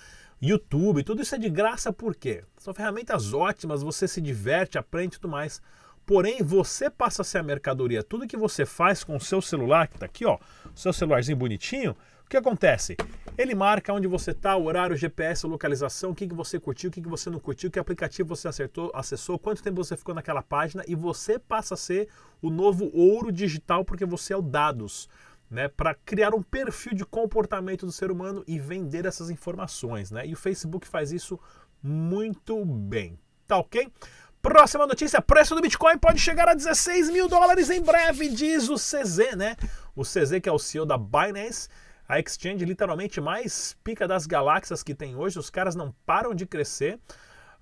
YouTube, 0.41 1.05
tudo 1.05 1.23
isso 1.23 1.35
é 1.35 1.39
de 1.39 1.49
graça 1.49 1.93
por 1.93 2.17
quê? 2.17 2.43
São 2.57 2.75
ferramentas 2.75 3.33
ótimas, 3.33 3.83
você 3.83 4.09
se 4.09 4.21
diverte, 4.21 4.77
aprende 4.77 5.17
e 5.17 5.21
tudo 5.21 5.31
mais. 5.31 5.63
Porém, 6.05 6.43
você 6.43 6.91
passa 6.91 7.23
a 7.23 7.25
ser 7.25 7.39
a 7.39 7.43
mercadoria. 7.45 8.03
Tudo 8.03 8.27
que 8.27 8.37
você 8.37 8.67
faz 8.67 9.05
com 9.05 9.15
o 9.17 9.21
seu 9.21 9.41
celular, 9.41 9.87
que 9.87 9.95
está 9.95 10.07
aqui, 10.07 10.25
ó, 10.25 10.37
seu 10.75 10.93
celularzinho 10.93 11.37
bonitinho, 11.37 11.93
o 11.93 11.97
que 12.33 12.37
acontece? 12.39 12.97
Ele 13.37 13.55
marca 13.55 13.93
onde 13.93 14.09
você 14.09 14.31
está, 14.31 14.57
o 14.57 14.65
horário, 14.65 14.95
o 14.95 14.97
GPS, 14.97 15.45
a 15.45 15.49
localização, 15.49 16.11
o 16.11 16.15
que, 16.15 16.27
que 16.27 16.35
você 16.35 16.59
curtiu, 16.59 16.89
o 16.89 16.93
que, 16.93 17.03
que 17.03 17.09
você 17.09 17.29
não 17.29 17.39
curtiu, 17.39 17.71
que 17.71 17.79
aplicativo 17.79 18.35
você 18.35 18.49
acertou, 18.49 18.91
acessou, 18.95 19.39
quanto 19.39 19.63
tempo 19.63 19.85
você 19.85 19.97
ficou 19.97 20.15
naquela 20.15 20.43
página 20.43 20.83
e 20.89 20.95
você 20.95 21.39
passa 21.39 21.75
a 21.75 21.77
ser 21.77 22.09
o 22.41 22.49
novo 22.49 22.91
ouro 22.95 23.31
digital 23.31 23.85
porque 23.85 24.07
você 24.07 24.33
é 24.33 24.37
o 24.37 24.43
dados. 24.43 25.09
Né, 25.51 25.69
para 25.69 25.95
criar 25.95 26.35
um 26.35 26.43
perfil 26.43 26.95
de 26.95 27.05
comportamento 27.05 27.85
do 27.85 27.93
ser 27.93 28.11
humano 28.11 28.43
e 28.47 28.59
vender 28.59 29.05
essas 29.05 29.29
informações. 29.29 30.11
Né? 30.11 30.27
E 30.27 30.33
o 30.33 30.37
Facebook 30.37 30.89
faz 30.89 31.13
isso 31.13 31.39
muito 31.83 32.65
bem. 32.65 33.19
Tá 33.47 33.59
ok? 33.59 33.93
Próxima 34.41 34.87
notícia: 34.87 35.21
preço 35.21 35.55
do 35.55 35.61
Bitcoin 35.61 35.99
pode 35.99 36.19
chegar 36.21 36.49
a 36.49 36.55
16 36.55 37.11
mil 37.11 37.29
dólares 37.29 37.69
em 37.69 37.83
breve, 37.83 38.31
diz 38.31 38.71
o 38.71 38.77
CZ, 38.77 39.37
né? 39.37 39.55
O 39.95 40.05
CZ, 40.05 40.41
que 40.43 40.49
é 40.49 40.53
o 40.53 40.59
CEO 40.59 40.87
da 40.87 40.97
Binance, 40.97 41.69
a 42.13 42.21
exchange 42.21 42.63
literalmente 42.67 43.23
mais 43.23 43.75
pica 43.83 44.07
das 44.07 44.27
galáxias 44.27 44.83
que 44.83 44.95
tem 44.95 45.17
hoje. 45.17 45.39
Os 45.39 45.49
caras 45.49 45.75
não 45.75 45.95
param 46.05 46.35
de 46.35 46.45
crescer 46.45 47.01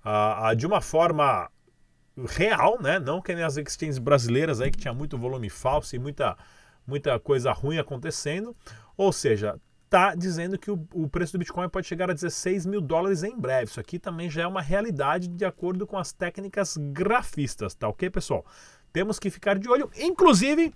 uh, 0.03 0.53
de 0.53 0.67
uma 0.67 0.81
forma 0.81 1.49
real, 2.27 2.77
né? 2.81 2.99
Não 2.99 3.21
que 3.21 3.33
nem 3.33 3.45
as 3.45 3.55
exchanges 3.55 3.97
brasileiras 3.97 4.59
aí 4.59 4.69
que 4.69 4.77
tinha 4.77 4.93
muito 4.93 5.17
volume 5.17 5.49
falso 5.49 5.95
e 5.95 5.99
muita, 5.99 6.37
muita 6.85 7.17
coisa 7.17 7.53
ruim 7.53 7.77
acontecendo. 7.77 8.53
Ou 8.97 9.13
seja, 9.13 9.57
tá 9.89 10.13
dizendo 10.15 10.59
que 10.59 10.69
o, 10.69 10.85
o, 10.93 11.07
preço 11.07 11.31
do 11.31 11.39
Bitcoin 11.39 11.69
pode 11.69 11.87
chegar 11.87 12.11
a 12.11 12.13
16 12.13 12.65
mil 12.65 12.81
dólares 12.81 13.23
em 13.23 13.39
breve. 13.39 13.71
Isso 13.71 13.79
aqui 13.79 13.97
também 13.97 14.29
já 14.29 14.41
é 14.41 14.47
uma 14.47 14.61
realidade 14.61 15.29
de 15.29 15.45
acordo 15.45 15.87
com 15.87 15.97
as 15.97 16.11
técnicas 16.11 16.75
grafistas, 16.75 17.73
tá 17.73 17.87
ok, 17.87 18.09
pessoal? 18.09 18.45
Temos 18.91 19.17
que 19.17 19.29
ficar 19.29 19.57
de 19.57 19.69
olho. 19.69 19.89
Inclusive, 19.97 20.73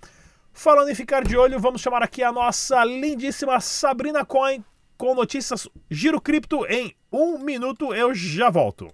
Falando 0.58 0.88
em 0.88 0.94
ficar 0.94 1.22
de 1.22 1.36
olho, 1.36 1.60
vamos 1.60 1.82
chamar 1.82 2.02
aqui 2.02 2.22
a 2.22 2.32
nossa 2.32 2.82
lindíssima 2.82 3.60
Sabrina 3.60 4.24
Coin 4.24 4.64
com 4.96 5.14
notícias 5.14 5.68
Giro 5.90 6.18
Cripto 6.18 6.64
em 6.66 6.96
um 7.12 7.38
minuto. 7.38 7.92
Eu 7.92 8.14
já 8.14 8.48
volto. 8.48 8.90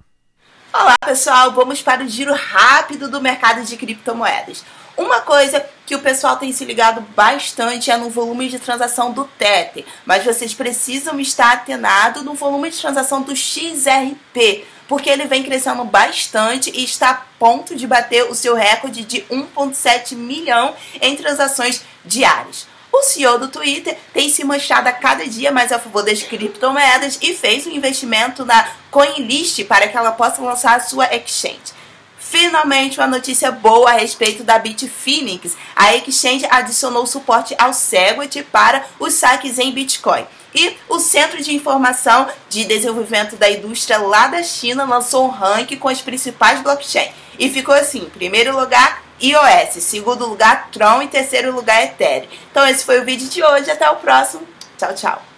Olá 0.72 0.96
pessoal, 1.06 1.52
vamos 1.52 1.80
para 1.80 2.02
o 2.02 2.08
giro 2.08 2.34
rápido 2.34 3.08
do 3.08 3.20
mercado 3.20 3.64
de 3.64 3.76
criptomoedas. 3.76 4.64
Uma 4.96 5.20
coisa 5.22 5.64
que 5.86 5.96
o 5.96 6.00
pessoal 6.00 6.36
tem 6.36 6.52
se 6.52 6.64
ligado 6.66 7.00
bastante 7.16 7.90
é 7.90 7.96
no 7.96 8.10
volume 8.10 8.48
de 8.48 8.58
transação 8.58 9.10
do 9.10 9.24
Tether, 9.24 9.86
mas 10.04 10.24
vocês 10.24 10.52
precisam 10.52 11.18
estar 11.18 11.52
atenados 11.52 12.22
no 12.22 12.34
volume 12.34 12.70
de 12.70 12.78
transação 12.78 13.22
do 13.22 13.34
XRP, 13.34 14.64
porque 14.86 15.08
ele 15.08 15.24
vem 15.24 15.42
crescendo 15.42 15.82
bastante 15.84 16.70
e 16.74 16.84
está 16.84 17.10
a 17.10 17.22
ponto 17.38 17.74
de 17.74 17.86
bater 17.86 18.24
o 18.24 18.34
seu 18.34 18.54
recorde 18.54 19.04
de 19.04 19.22
1,7 19.22 20.14
milhão 20.14 20.74
em 21.00 21.16
transações 21.16 21.82
diárias. 22.04 22.66
O 22.92 23.02
CEO 23.02 23.38
do 23.38 23.48
Twitter 23.48 23.96
tem 24.12 24.28
se 24.28 24.44
manchado 24.44 24.90
a 24.90 24.92
cada 24.92 25.26
dia 25.26 25.50
mais 25.50 25.72
a 25.72 25.78
favor 25.78 26.04
das 26.04 26.22
criptomoedas 26.22 27.18
e 27.22 27.34
fez 27.34 27.66
um 27.66 27.70
investimento 27.70 28.44
na 28.44 28.68
CoinList 28.90 29.64
para 29.64 29.88
que 29.88 29.96
ela 29.96 30.12
possa 30.12 30.42
lançar 30.42 30.76
a 30.76 30.80
sua 30.80 31.06
exchange. 31.16 31.81
Finalmente, 32.32 32.98
uma 32.98 33.06
notícia 33.06 33.52
boa 33.52 33.90
a 33.90 33.92
respeito 33.92 34.42
da 34.42 34.58
Bitfinex. 34.58 35.54
A 35.76 35.94
exchange 35.94 36.46
adicionou 36.48 37.06
suporte 37.06 37.54
ao 37.58 37.74
Segwit 37.74 38.42
para 38.44 38.86
os 38.98 39.12
saques 39.12 39.58
em 39.58 39.70
Bitcoin. 39.70 40.24
E 40.54 40.74
o 40.88 40.98
Centro 40.98 41.42
de 41.42 41.54
Informação 41.54 42.26
de 42.48 42.64
Desenvolvimento 42.64 43.36
da 43.36 43.50
Indústria 43.50 43.98
lá 43.98 44.28
da 44.28 44.42
China 44.42 44.86
lançou 44.86 45.26
um 45.26 45.30
ranking 45.30 45.76
com 45.76 45.88
as 45.88 46.00
principais 46.00 46.62
blockchains. 46.62 47.12
E 47.38 47.50
ficou 47.50 47.74
assim: 47.74 48.08
primeiro 48.14 48.58
lugar, 48.58 49.02
iOS, 49.20 49.82
segundo 49.84 50.26
lugar, 50.26 50.70
Tron 50.72 51.02
e 51.02 51.08
terceiro 51.08 51.54
lugar, 51.54 51.84
Ethereum. 51.84 52.30
Então 52.50 52.66
esse 52.66 52.82
foi 52.82 52.98
o 52.98 53.04
vídeo 53.04 53.28
de 53.28 53.44
hoje, 53.44 53.70
até 53.70 53.90
o 53.90 53.96
próximo. 53.96 54.48
Tchau, 54.78 54.94
tchau. 54.94 55.31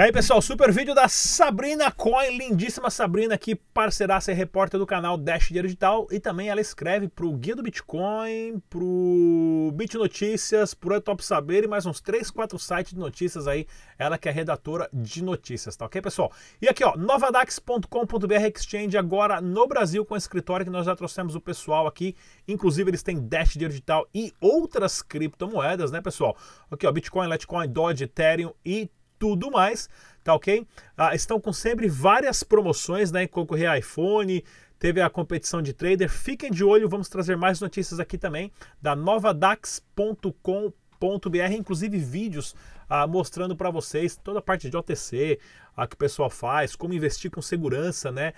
E 0.00 0.02
aí, 0.02 0.12
pessoal, 0.12 0.40
super 0.40 0.72
vídeo 0.72 0.94
da 0.94 1.08
Sabrina 1.08 1.92
Coin, 1.92 2.38
lindíssima 2.38 2.88
Sabrina 2.88 3.34
aqui, 3.34 3.54
parceiraça 3.54 4.32
e 4.32 4.34
repórter 4.34 4.80
do 4.80 4.86
canal 4.86 5.18
Dash 5.18 5.48
Dinheiro 5.48 5.68
Digital. 5.68 6.06
E 6.10 6.18
também 6.18 6.48
ela 6.48 6.58
escreve 6.58 7.06
pro 7.06 7.30
Guia 7.34 7.54
do 7.54 7.62
Bitcoin, 7.62 8.62
pro 8.70 9.70
Bit 9.74 9.98
Notícias, 9.98 10.72
pro 10.72 10.98
Top 11.02 11.22
Saber 11.22 11.64
e 11.64 11.68
mais 11.68 11.84
uns 11.84 12.00
3, 12.00 12.30
4 12.30 12.58
sites 12.58 12.94
de 12.94 12.98
notícias 12.98 13.46
aí. 13.46 13.66
Ela 13.98 14.16
que 14.16 14.26
é 14.26 14.32
redatora 14.32 14.88
de 14.90 15.22
notícias, 15.22 15.76
tá 15.76 15.84
ok, 15.84 16.00
pessoal? 16.00 16.32
E 16.62 16.66
aqui, 16.66 16.82
ó, 16.82 16.96
novadax.com.br 16.96 18.34
Exchange 18.56 18.96
agora 18.96 19.38
no 19.42 19.68
Brasil 19.68 20.02
com 20.06 20.16
escritório 20.16 20.64
que 20.64 20.72
nós 20.72 20.86
já 20.86 20.96
trouxemos 20.96 21.34
o 21.34 21.42
pessoal 21.42 21.86
aqui. 21.86 22.16
Inclusive, 22.48 22.88
eles 22.88 23.02
têm 23.02 23.20
Dash 23.28 23.52
Dinheiro 23.52 23.74
Digital 23.74 24.08
e 24.14 24.32
outras 24.40 25.02
criptomoedas, 25.02 25.90
né, 25.90 26.00
pessoal? 26.00 26.34
Aqui, 26.70 26.86
ó, 26.86 26.90
Bitcoin, 26.90 27.28
Litecoin, 27.28 27.68
Doge, 27.68 28.04
Ethereum 28.04 28.54
e 28.64 28.90
tudo 29.20 29.50
mais, 29.50 29.88
tá 30.24 30.34
ok? 30.34 30.66
Ah, 30.96 31.14
estão 31.14 31.38
com 31.38 31.52
sempre 31.52 31.86
várias 31.86 32.42
promoções, 32.42 33.12
né? 33.12 33.28
Concorrer 33.28 33.78
iPhone, 33.78 34.42
teve 34.78 35.02
a 35.02 35.10
competição 35.10 35.60
de 35.60 35.74
trader. 35.74 36.08
Fiquem 36.08 36.50
de 36.50 36.64
olho, 36.64 36.88
vamos 36.88 37.08
trazer 37.08 37.36
mais 37.36 37.60
notícias 37.60 38.00
aqui 38.00 38.16
também 38.16 38.50
da 38.80 38.96
novadax.com.br, 38.96 41.52
inclusive 41.52 41.98
vídeos 41.98 42.56
ah, 42.88 43.06
mostrando 43.06 43.54
para 43.54 43.70
vocês 43.70 44.16
toda 44.16 44.38
a 44.38 44.42
parte 44.42 44.70
de 44.70 44.76
OTC 44.76 45.38
ah, 45.76 45.86
que 45.86 45.94
o 45.94 45.98
pessoal 45.98 46.30
faz, 46.30 46.74
como 46.74 46.94
investir 46.94 47.30
com 47.30 47.42
segurança, 47.42 48.10
né? 48.10 48.32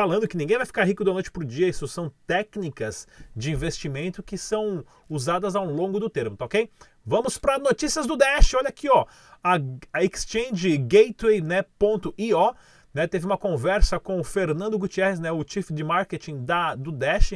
Falando 0.00 0.26
que 0.26 0.34
ninguém 0.34 0.56
vai 0.56 0.64
ficar 0.64 0.84
rico 0.84 1.04
da 1.04 1.12
noite 1.12 1.30
para 1.30 1.42
o 1.42 1.44
dia. 1.44 1.68
Isso 1.68 1.86
são 1.86 2.10
técnicas 2.26 3.06
de 3.36 3.52
investimento 3.52 4.22
que 4.22 4.38
são 4.38 4.82
usadas 5.10 5.54
ao 5.54 5.66
longo 5.66 6.00
do 6.00 6.08
termo, 6.08 6.38
tá 6.38 6.46
ok? 6.46 6.70
Vamos 7.04 7.36
para 7.36 7.58
notícias 7.58 8.06
do 8.06 8.16
Dash. 8.16 8.54
Olha 8.54 8.70
aqui, 8.70 8.88
ó. 8.88 9.04
A, 9.44 9.58
a 9.92 10.02
Exchange 10.02 10.78
Gateway.io 10.78 11.44
né, 11.44 12.54
né, 12.94 13.06
teve 13.06 13.26
uma 13.26 13.36
conversa 13.36 14.00
com 14.00 14.18
o 14.18 14.24
Fernando 14.24 14.78
Gutierrez, 14.78 15.20
né, 15.20 15.30
o 15.30 15.44
Chief 15.46 15.70
de 15.70 15.84
Marketing 15.84 16.46
da, 16.46 16.74
do 16.74 16.90
Dash. 16.90 17.34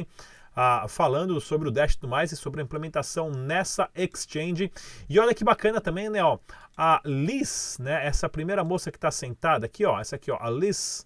Ah, 0.55 0.87
falando 0.87 1.39
sobre 1.39 1.67
o 1.67 1.71
Dash 1.71 1.93
e 1.93 1.99
tudo 1.99 2.09
mais 2.09 2.31
e 2.31 2.35
sobre 2.35 2.61
a 2.61 2.63
implementação 2.63 3.29
nessa 3.29 3.91
exchange. 3.93 4.71
E 5.07 5.19
olha 5.19 5.35
que 5.35 5.43
bacana 5.43 5.79
também, 5.79 6.09
né, 6.09 6.23
ó, 6.23 6.39
a 6.75 6.99
Liz, 7.05 7.77
né, 7.79 8.03
essa 8.07 8.27
primeira 8.27 8.63
moça 8.63 8.89
que 8.89 8.97
está 8.97 9.11
sentada 9.11 9.67
aqui, 9.67 9.85
ó, 9.85 9.99
essa 9.99 10.15
aqui, 10.15 10.31
ó, 10.31 10.37
a 10.41 10.49
Liz 10.49 11.05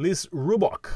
Liz 0.00 0.26
Rubok. 0.32 0.88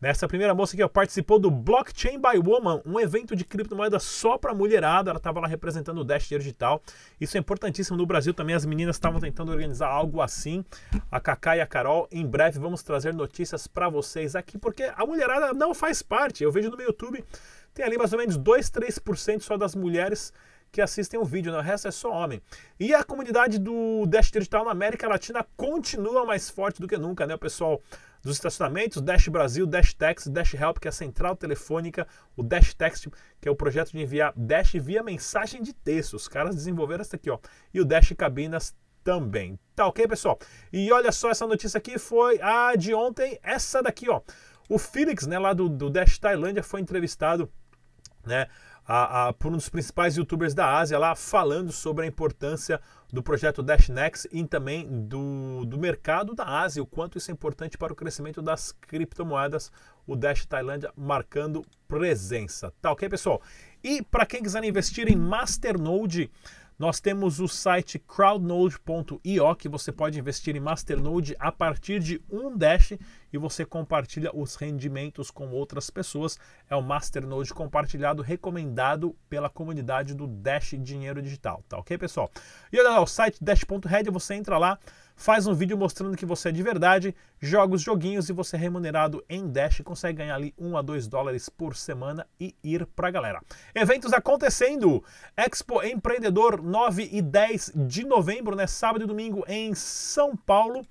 Nessa 0.00 0.26
primeira 0.26 0.54
moça 0.54 0.74
que 0.74 0.88
participou 0.88 1.38
do 1.38 1.50
Blockchain 1.50 2.18
by 2.18 2.38
Woman, 2.42 2.80
um 2.86 2.98
evento 2.98 3.36
de 3.36 3.44
criptomoeda 3.44 3.98
só 3.98 4.38
para 4.38 4.54
mulherada. 4.54 5.10
Ela 5.10 5.18
estava 5.18 5.40
lá 5.40 5.46
representando 5.46 5.98
o 5.98 6.04
Dash 6.04 6.26
Digital. 6.26 6.82
Isso 7.20 7.36
é 7.36 7.40
importantíssimo 7.40 7.98
no 7.98 8.06
Brasil 8.06 8.32
também. 8.32 8.54
As 8.54 8.64
meninas 8.64 8.96
estavam 8.96 9.20
tentando 9.20 9.52
organizar 9.52 9.88
algo 9.88 10.22
assim. 10.22 10.64
A 11.10 11.20
Kaká 11.20 11.58
e 11.58 11.60
a 11.60 11.66
Carol. 11.66 12.08
Em 12.10 12.26
breve 12.26 12.58
vamos 12.58 12.82
trazer 12.82 13.12
notícias 13.12 13.66
para 13.66 13.90
vocês 13.90 14.34
aqui, 14.34 14.56
porque 14.56 14.84
a 14.84 15.04
mulherada 15.04 15.52
não 15.52 15.74
faz 15.74 16.00
parte. 16.00 16.42
Eu 16.42 16.50
vejo 16.50 16.70
no 16.70 16.78
meu 16.78 16.86
YouTube, 16.86 17.22
tem 17.74 17.84
ali 17.84 17.98
mais 17.98 18.14
ou 18.14 18.18
menos 18.18 18.38
2, 18.38 18.70
3% 18.70 19.42
só 19.42 19.58
das 19.58 19.74
mulheres 19.74 20.32
que 20.76 20.82
assistem 20.82 21.18
o 21.18 21.24
vídeo, 21.24 21.50
né? 21.50 21.56
o 21.56 21.62
resto 21.62 21.88
é 21.88 21.90
só 21.90 22.10
homem. 22.10 22.38
E 22.78 22.92
a 22.92 23.02
comunidade 23.02 23.58
do 23.58 24.04
Dash 24.06 24.30
Digital 24.30 24.62
na 24.62 24.72
América 24.72 25.08
Latina 25.08 25.42
continua 25.56 26.26
mais 26.26 26.50
forte 26.50 26.82
do 26.82 26.86
que 26.86 26.98
nunca, 26.98 27.26
né? 27.26 27.34
O 27.34 27.38
pessoal 27.38 27.80
dos 28.22 28.36
estacionamentos, 28.36 29.00
Dash 29.00 29.26
Brasil, 29.28 29.66
Dash 29.66 29.94
Text, 29.94 30.28
Dash 30.28 30.52
Help, 30.52 30.76
que 30.78 30.86
é 30.86 30.90
a 30.90 30.92
central 30.92 31.34
telefônica, 31.34 32.06
o 32.36 32.42
Dash 32.42 32.74
Text, 32.74 33.08
que 33.40 33.48
é 33.48 33.50
o 33.50 33.56
projeto 33.56 33.92
de 33.92 34.00
enviar 34.00 34.34
Dash 34.36 34.74
via 34.74 35.02
mensagem 35.02 35.62
de 35.62 35.72
texto. 35.72 36.12
Os 36.12 36.28
caras 36.28 36.54
desenvolveram 36.54 37.00
essa 37.00 37.16
aqui, 37.16 37.30
ó. 37.30 37.38
E 37.72 37.80
o 37.80 37.84
Dash 37.84 38.12
Cabinas 38.12 38.76
também. 39.02 39.58
Tá 39.74 39.86
ok, 39.86 40.06
pessoal? 40.06 40.38
E 40.70 40.92
olha 40.92 41.10
só, 41.10 41.30
essa 41.30 41.46
notícia 41.46 41.78
aqui 41.78 41.98
foi 41.98 42.38
a 42.42 42.76
de 42.76 42.92
ontem, 42.92 43.38
essa 43.42 43.82
daqui, 43.82 44.10
ó. 44.10 44.20
O 44.68 44.78
Felix, 44.78 45.26
né, 45.26 45.38
lá 45.38 45.54
do, 45.54 45.70
do 45.70 45.88
Dash 45.88 46.18
Tailândia, 46.18 46.62
foi 46.62 46.82
entrevistado, 46.82 47.50
né, 48.26 48.46
a, 48.86 49.28
a, 49.28 49.32
por 49.32 49.52
um 49.52 49.56
dos 49.56 49.68
principais 49.68 50.16
youtubers 50.16 50.54
da 50.54 50.76
Ásia 50.76 50.98
lá 50.98 51.14
falando 51.14 51.72
sobre 51.72 52.04
a 52.04 52.08
importância 52.08 52.80
do 53.12 53.22
projeto 53.22 53.62
Dashnex 53.62 54.26
e 54.30 54.44
também 54.44 54.86
do, 55.06 55.64
do 55.64 55.78
mercado 55.78 56.34
da 56.34 56.44
Ásia, 56.44 56.82
o 56.82 56.86
quanto 56.86 57.18
isso 57.18 57.30
é 57.30 57.34
importante 57.34 57.78
para 57.78 57.92
o 57.92 57.96
crescimento 57.96 58.40
das 58.42 58.72
criptomoedas, 58.72 59.72
o 60.06 60.14
Dash 60.14 60.44
Tailândia 60.46 60.92
marcando 60.96 61.64
presença. 61.88 62.72
Tá 62.80 62.92
ok, 62.92 63.08
pessoal? 63.08 63.40
E 63.82 64.02
para 64.02 64.26
quem 64.26 64.42
quiser 64.42 64.62
investir 64.64 65.08
em 65.08 65.16
Masternode, 65.16 66.30
nós 66.78 67.00
temos 67.00 67.40
o 67.40 67.48
site 67.48 67.98
crowdnode.io 67.98 69.56
que 69.56 69.68
você 69.68 69.90
pode 69.90 70.18
investir 70.18 70.54
em 70.54 70.60
Masternode 70.60 71.34
a 71.38 71.50
partir 71.50 72.00
de 72.00 72.20
um 72.30 72.56
Dash 72.56 72.92
e 73.36 73.38
você 73.38 73.64
compartilha 73.64 74.30
os 74.34 74.56
rendimentos 74.56 75.30
com 75.30 75.50
outras 75.50 75.90
pessoas. 75.90 76.38
É 76.68 76.74
o 76.74 76.82
Masternode 76.82 77.54
compartilhado, 77.54 78.22
recomendado 78.22 79.14
pela 79.28 79.48
comunidade 79.48 80.14
do 80.14 80.26
Dash 80.26 80.74
Dinheiro 80.78 81.22
Digital, 81.22 81.62
tá 81.68 81.78
ok, 81.78 81.96
pessoal? 81.96 82.30
E 82.72 82.80
olha 82.80 82.90
lá, 82.90 83.00
o 83.00 83.06
site 83.06 83.38
dash.red, 83.42 84.10
você 84.10 84.34
entra 84.34 84.58
lá, 84.58 84.78
faz 85.14 85.46
um 85.46 85.54
vídeo 85.54 85.76
mostrando 85.76 86.16
que 86.16 86.26
você 86.26 86.48
é 86.48 86.52
de 86.52 86.62
verdade, 86.62 87.14
joga 87.38 87.74
os 87.74 87.82
joguinhos 87.82 88.28
e 88.28 88.32
você 88.32 88.56
é 88.56 88.58
remunerado 88.58 89.24
em 89.28 89.46
Dash, 89.48 89.80
consegue 89.84 90.18
ganhar 90.18 90.34
ali 90.34 90.54
1 90.58 90.76
a 90.76 90.82
2 90.82 91.06
dólares 91.06 91.48
por 91.48 91.76
semana 91.76 92.26
e 92.40 92.54
ir 92.62 92.86
pra 92.86 93.10
galera. 93.10 93.40
Eventos 93.74 94.12
acontecendo! 94.12 95.04
Expo 95.36 95.82
Empreendedor 95.82 96.62
9 96.62 97.08
e 97.12 97.20
10 97.20 97.72
de 97.74 98.04
novembro, 98.04 98.56
né? 98.56 98.66
Sábado 98.66 99.04
e 99.04 99.06
domingo 99.06 99.44
em 99.46 99.74
São 99.74 100.36
Paulo. 100.36 100.86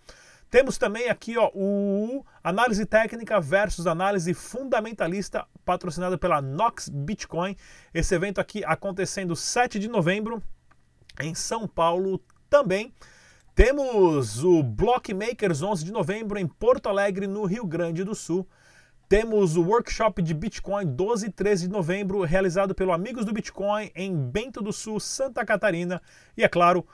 Temos 0.55 0.77
também 0.77 1.09
aqui 1.09 1.37
ó, 1.37 1.51
o 1.53 2.25
Análise 2.41 2.85
Técnica 2.85 3.41
versus 3.41 3.85
Análise 3.87 4.33
Fundamentalista, 4.33 5.45
patrocinado 5.65 6.17
pela 6.17 6.41
Nox 6.41 6.87
Bitcoin. 6.87 7.57
Esse 7.93 8.15
evento 8.15 8.39
aqui 8.39 8.63
acontecendo 8.63 9.35
7 9.35 9.77
de 9.77 9.89
novembro 9.89 10.41
em 11.19 11.35
São 11.35 11.67
Paulo 11.67 12.23
também. 12.49 12.93
Temos 13.53 14.45
o 14.45 14.63
Blockmakers 14.63 15.61
11 15.61 15.83
de 15.83 15.91
novembro 15.91 16.39
em 16.39 16.47
Porto 16.47 16.87
Alegre, 16.87 17.27
no 17.27 17.43
Rio 17.43 17.65
Grande 17.65 18.05
do 18.05 18.15
Sul. 18.15 18.47
Temos 19.09 19.57
o 19.57 19.61
workshop 19.61 20.21
de 20.21 20.33
Bitcoin 20.33 20.85
12 20.87 21.27
e 21.27 21.31
13 21.31 21.67
de 21.67 21.73
novembro, 21.73 22.21
realizado 22.21 22.73
pelo 22.73 22.93
Amigos 22.93 23.25
do 23.25 23.33
Bitcoin 23.33 23.91
em 23.93 24.15
Bento 24.15 24.61
do 24.61 24.71
Sul, 24.71 25.01
Santa 25.01 25.45
Catarina. 25.45 26.01
E 26.37 26.45
é 26.45 26.47
claro, 26.47 26.87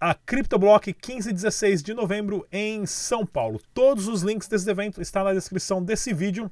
a 0.00 0.14
CryptoBlock 0.14 0.94
15 0.94 1.28
e 1.28 1.32
16 1.32 1.82
de 1.82 1.92
novembro 1.92 2.46
em 2.50 2.86
São 2.86 3.26
Paulo. 3.26 3.60
Todos 3.74 4.08
os 4.08 4.22
links 4.22 4.48
desse 4.48 4.70
evento 4.70 5.02
estão 5.02 5.24
na 5.24 5.34
descrição 5.34 5.82
desse 5.82 6.14
vídeo. 6.14 6.50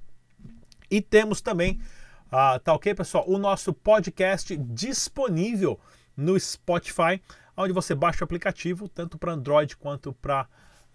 E 0.91 1.01
temos 1.01 1.41
também, 1.41 1.81
uh, 2.27 2.61
tá 2.61 2.75
ok, 2.75 2.95
pessoal, 2.95 3.25
o 3.27 3.39
nosso 3.39 3.73
podcast 3.73 4.55
disponível 4.57 5.81
no 6.17 6.39
Spotify 6.39 7.21
onde 7.57 7.73
você 7.73 7.95
baixa 7.95 8.23
o 8.23 8.25
aplicativo, 8.25 8.89
tanto 8.89 9.19
para 9.19 9.33
Android 9.33 9.77
quanto 9.77 10.13
para 10.13 10.47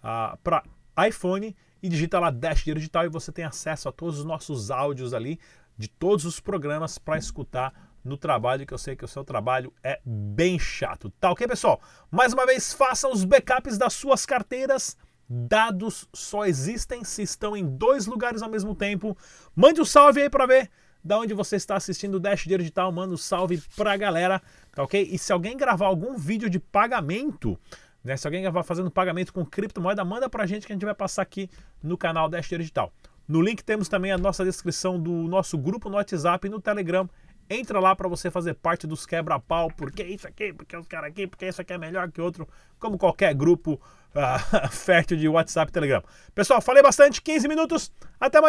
uh, 0.02 1.06
iPhone, 1.06 1.54
e 1.82 1.88
digita 1.88 2.18
lá 2.18 2.30
Dash 2.30 2.60
Dinheiro 2.60 2.80
Digital 2.80 3.04
e 3.04 3.08
você 3.08 3.30
tem 3.30 3.44
acesso 3.44 3.88
a 3.88 3.92
todos 3.92 4.20
os 4.20 4.24
nossos 4.24 4.70
áudios 4.70 5.12
ali, 5.12 5.38
de 5.76 5.88
todos 5.88 6.24
os 6.24 6.40
programas 6.40 6.96
para 6.96 7.18
escutar 7.18 7.93
no 8.04 8.16
trabalho, 8.16 8.66
que 8.66 8.74
eu 8.74 8.78
sei 8.78 8.94
que 8.94 9.04
o 9.04 9.08
seu 9.08 9.24
trabalho 9.24 9.72
é 9.82 10.00
bem 10.04 10.58
chato. 10.58 11.10
Tá 11.18 11.30
ok, 11.30 11.48
pessoal? 11.48 11.80
Mais 12.10 12.32
uma 12.32 12.44
vez, 12.44 12.72
façam 12.72 13.10
os 13.10 13.24
backups 13.24 13.78
das 13.78 13.94
suas 13.94 14.26
carteiras. 14.26 14.96
Dados 15.28 16.06
só 16.12 16.44
existem 16.44 17.02
se 17.02 17.22
estão 17.22 17.56
em 17.56 17.64
dois 17.64 18.06
lugares 18.06 18.42
ao 18.42 18.50
mesmo 18.50 18.74
tempo. 18.74 19.16
Mande 19.56 19.80
um 19.80 19.84
salve 19.84 20.20
aí 20.20 20.28
para 20.28 20.46
ver 20.46 20.70
da 21.02 21.18
onde 21.18 21.34
você 21.34 21.56
está 21.56 21.76
assistindo 21.76 22.16
o 22.16 22.20
Dash 22.20 22.44
Digital. 22.44 22.92
Manda 22.92 23.14
um 23.14 23.16
salve 23.16 23.62
para 23.76 23.92
a 23.92 23.96
galera. 23.96 24.42
Tá 24.70 24.82
ok? 24.82 25.08
E 25.10 25.18
se 25.18 25.32
alguém 25.32 25.56
gravar 25.56 25.86
algum 25.86 26.16
vídeo 26.16 26.50
de 26.50 26.60
pagamento, 26.60 27.58
né? 28.02 28.16
Se 28.18 28.26
alguém 28.26 28.42
gravar 28.42 28.62
fazendo 28.62 28.90
pagamento 28.90 29.32
com 29.32 29.44
criptomoeda, 29.46 30.04
manda 30.04 30.28
pra 30.28 30.44
gente 30.44 30.66
que 30.66 30.72
a 30.72 30.76
gente 30.76 30.84
vai 30.84 30.94
passar 30.94 31.22
aqui 31.22 31.48
no 31.82 31.96
canal 31.96 32.28
Dash 32.28 32.48
Digital. 32.48 32.92
No 33.26 33.40
link 33.40 33.64
temos 33.64 33.88
também 33.88 34.12
a 34.12 34.18
nossa 34.18 34.44
descrição 34.44 35.00
do 35.00 35.10
nosso 35.10 35.56
grupo 35.56 35.88
no 35.88 35.96
WhatsApp 35.96 36.46
e 36.46 36.50
no 36.50 36.60
Telegram. 36.60 37.08
Entra 37.48 37.78
lá 37.78 37.94
para 37.94 38.08
você 38.08 38.30
fazer 38.30 38.54
parte 38.54 38.86
dos 38.86 39.04
quebra-pau, 39.04 39.70
porque 39.76 40.02
isso 40.02 40.26
aqui, 40.26 40.52
porque 40.52 40.76
os 40.76 40.86
caras 40.86 41.10
aqui, 41.10 41.26
porque 41.26 41.46
isso 41.46 41.60
aqui 41.60 41.72
é 41.72 41.78
melhor 41.78 42.10
que 42.10 42.20
outro, 42.20 42.48
como 42.78 42.96
qualquer 42.96 43.34
grupo 43.34 43.80
uh, 44.14 44.68
fértil 44.72 45.16
de 45.16 45.28
WhatsApp 45.28 45.70
e 45.70 45.72
Telegram. 45.72 46.02
Pessoal, 46.34 46.60
falei 46.62 46.82
bastante, 46.82 47.20
15 47.20 47.46
minutos, 47.48 47.92
até 48.18 48.40
mais. 48.40 48.42